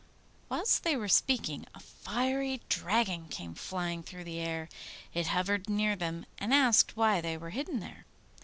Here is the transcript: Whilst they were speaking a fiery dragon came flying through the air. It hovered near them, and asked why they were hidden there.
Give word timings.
Whilst 0.49 0.81
they 0.81 0.97
were 0.97 1.07
speaking 1.07 1.67
a 1.75 1.79
fiery 1.79 2.61
dragon 2.69 3.27
came 3.27 3.53
flying 3.53 4.01
through 4.01 4.23
the 4.23 4.39
air. 4.39 4.67
It 5.13 5.27
hovered 5.27 5.69
near 5.69 5.95
them, 5.95 6.25
and 6.39 6.55
asked 6.55 6.97
why 6.97 7.21
they 7.21 7.37
were 7.37 7.51
hidden 7.51 7.81
there. 7.81 8.07